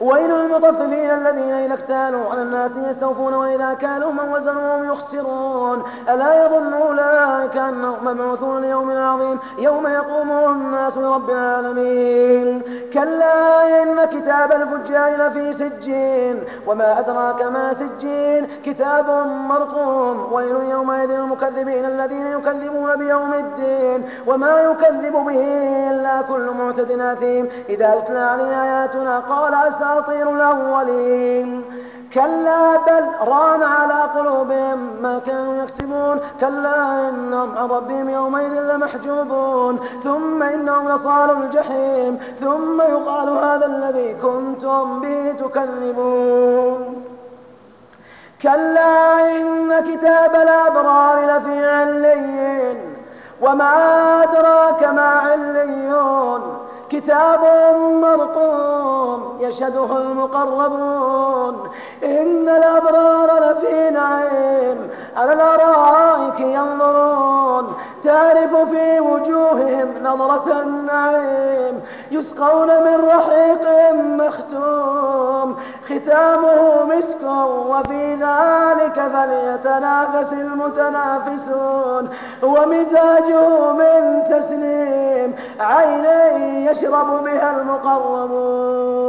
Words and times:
ويل 0.00 0.30
للمطففين 0.30 1.10
الذين 1.10 1.52
إذا 1.52 1.74
اكتالوا 1.74 2.30
على 2.30 2.42
الناس 2.42 2.70
يستوفون 2.76 3.34
وإذا 3.34 3.74
كالوا 3.74 4.12
من 4.12 4.32
وزنهم 4.32 4.84
يخسرون. 4.92 5.82
ألا 6.08 6.44
يظن 6.44 6.72
أولئك 6.72 7.56
أنهم 7.56 8.04
مبعوثون 8.04 8.62
ليوم 8.62 8.96
عظيم؟ 8.96 9.38
يوم 9.58 9.86
يقوم 9.86 10.30
الناس 10.30 10.96
لرب 10.96 11.30
العالمين. 11.30 12.62
كلا 12.92 13.82
إن 13.82 14.04
كتاب 14.04 14.52
الفجار 14.52 15.10
لفي 15.16 15.52
سجين. 15.52 16.44
وما 16.66 16.98
أدراك 16.98 17.42
ما 17.42 17.72
سجين؟ 17.72 18.46
كتاب 18.64 19.26
مرقوم. 19.48 20.32
ويل 20.32 20.56
يومئذ 20.70 21.10
للمكذبين 21.10 21.84
الذين 21.84 22.26
يكذبون 22.26 22.96
بيوم 22.96 23.34
الدين. 23.34 24.08
وما 24.26 24.60
يكذب 24.60 25.12
به 25.12 25.40
إلا 25.90 26.22
كل 26.22 26.50
معتد 26.58 26.90
أثيم. 26.90 27.48
إذا 27.68 27.94
يتلى 27.94 28.18
عليه 28.18 28.62
آياتنا 28.62 29.18
قال 29.18 29.54
أساطير 29.90 30.30
الأولين. 30.30 31.64
كلا 32.14 32.76
بل 32.76 33.28
ران 33.28 33.62
على 33.62 34.02
قلوبهم 34.18 34.78
ما 35.02 35.18
كانوا 35.26 35.62
يكسبون. 35.62 36.20
كلا 36.40 37.08
إنهم 37.08 37.58
عن 37.58 37.68
ربهم 37.68 38.08
يومئذ 38.08 38.52
لمحجوبون. 38.52 39.78
ثم 40.04 40.42
إنهم 40.42 40.88
لصال 40.88 41.30
الجحيم. 41.30 42.18
ثم 42.40 42.80
يقال 42.80 43.28
هذا 43.28 43.66
الذي 43.66 44.14
كنتم 44.14 45.00
به 45.00 45.32
تكذبون. 45.32 47.04
كلا 48.42 49.20
إن 49.36 49.80
كتاب 49.80 50.34
الأبرار 50.34 51.18
لفي 51.18 51.66
عليين. 51.68 52.96
وما 53.42 53.72
أدراك 54.22 54.84
ما 54.84 55.20
عليون. 55.26 56.58
كتاب 56.90 57.40
مرقوم. 58.02 58.89
يشهده 59.50 59.98
المقربون 59.98 61.70
إن 62.04 62.48
الأبرار 62.48 63.50
لفي 63.50 63.90
نعيم 63.90 64.90
على 65.16 65.32
الأرائك 65.32 66.40
ينظرون 66.40 67.74
تعرف 68.04 68.56
في 68.70 69.00
وجوههم 69.00 69.88
نظرة 70.02 70.62
النعيم 70.62 71.80
يسقون 72.10 72.68
من 72.68 73.04
رحيق 73.04 73.92
مختوم 73.94 75.56
ختامه 75.84 76.84
مسك 76.84 77.22
وفي 77.68 78.14
ذلك 78.14 78.94
فليتنافس 78.94 80.32
المتنافسون 80.32 82.08
ومزاجه 82.42 83.72
من 83.72 84.22
تسليم 84.30 85.34
عيني 85.60 86.66
يشرب 86.66 87.24
بها 87.24 87.60
المقربون. 87.60 88.99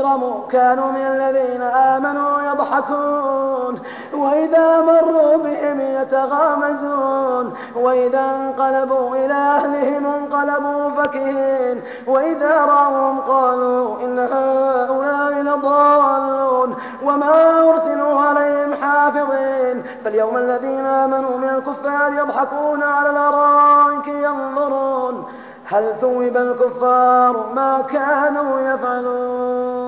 أجرموا 0.00 0.48
كانوا 0.50 0.92
من 0.92 1.00
الذين 1.00 1.62
آمنوا 1.62 2.42
يضحكون. 2.42 3.80
وإذا 4.14 4.80
مروا 4.80 5.36
بهم 5.36 5.80
يتغامزون. 5.80 7.54
وإذا 7.76 8.20
انقلبوا 8.20 9.16
إلى 9.16 9.34
أهلهم 9.34 10.06
انقلبوا 10.06 10.90
فكهين. 10.90 11.82
وإذا 12.06 12.64
رأوهم 12.64 13.20
قالوا 13.20 14.00
إن 14.00 14.18
هؤلاء 14.18 15.42
لضالون. 15.42 16.76
وما 17.04 17.70
أرسلوا 17.70 18.20
عليهم 18.20 18.74
حافظين. 18.74 19.82
فاليوم 20.04 20.36
الذين 20.36 20.86
آمنوا 20.86 21.38
من 21.38 21.48
الكفار 21.48 22.12
يضحكون 22.12 22.82
على 22.82 23.10
الأرائك 23.10 24.08
ينظرون. 24.08 25.24
هل 25.66 25.94
ثوب 26.00 26.36
الكفار 26.36 27.44
ما 27.54 27.82
كانوا 27.92 28.60
يفعلون؟ 28.60 29.79